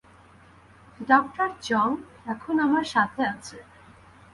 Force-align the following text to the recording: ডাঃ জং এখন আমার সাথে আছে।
ডাঃ 0.99 1.25
জং 1.61 1.89
এখন 2.25 2.55
আমার 2.59 2.85
সাথে 2.93 3.21
আছে। 3.33 3.57